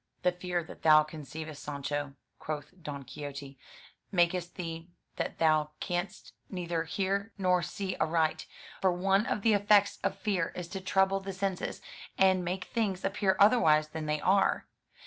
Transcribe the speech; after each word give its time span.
"The 0.23 0.31
fear 0.31 0.63
that 0.63 0.81
thou 0.81 1.03
conceivest, 1.03 1.61
Sancho," 1.61 2.15
quoth 2.39 2.73
Don 2.81 3.03
Quixote, 3.03 3.59
"makest 4.11 4.55
thee 4.55 4.89
that 5.17 5.37
thou 5.37 5.73
canst 5.79 6.33
neither 6.49 6.85
hear 6.85 7.31
nor 7.37 7.61
see 7.61 7.95
aright; 8.01 8.47
for 8.81 8.91
one 8.91 9.27
of 9.27 9.43
the 9.43 9.53
effects 9.53 9.99
of 10.03 10.17
fear 10.17 10.53
is 10.55 10.67
to 10.69 10.81
trouble 10.81 11.19
the 11.19 11.33
senses, 11.33 11.83
and 12.17 12.43
make 12.43 12.63
things 12.63 13.05
appear 13.05 13.37
otherwise 13.39 13.89
than 13.89 14.07
they 14.07 14.19
are. 14.19 14.65